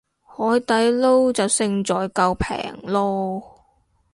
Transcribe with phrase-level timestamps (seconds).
[0.25, 3.43] 海底撈就勝在夠平囉